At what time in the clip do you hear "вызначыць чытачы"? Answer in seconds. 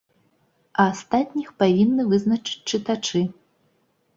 2.15-3.21